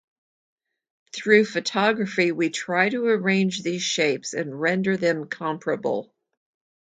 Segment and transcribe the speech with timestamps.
[1.13, 6.11] Through photography, we try to arrange these shapes and render them comparable.